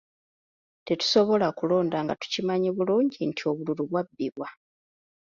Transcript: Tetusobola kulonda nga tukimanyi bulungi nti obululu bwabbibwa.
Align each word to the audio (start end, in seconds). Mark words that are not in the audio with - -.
Tetusobola 0.85 1.47
kulonda 1.57 1.97
nga 2.03 2.13
tukimanyi 2.21 2.69
bulungi 2.77 3.19
nti 3.29 3.41
obululu 3.51 3.83
bwabbibwa. 3.89 4.47